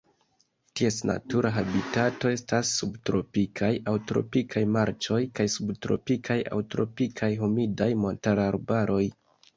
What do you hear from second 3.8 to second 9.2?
aŭ tropikaj marĉoj kaj subtropikaj aŭ tropikaj humidaj montararbaroj.